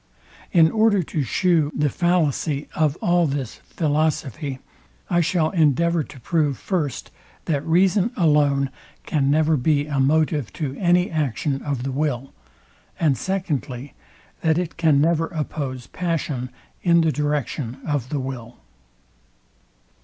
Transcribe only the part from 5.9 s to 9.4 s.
to prove first, that reason alone can